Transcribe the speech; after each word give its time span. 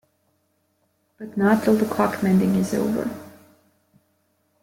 But 1.19 1.37
not 1.37 1.63
till 1.63 1.75
the 1.75 1.85
clock-mending 1.85 2.55
is 2.55 2.73
over. 2.73 3.07